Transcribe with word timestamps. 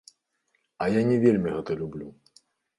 А 0.85 0.87
я 0.99 1.03
не 1.11 1.19
вельмі 1.27 1.55
гэта 1.59 1.71
люблю. 1.85 2.13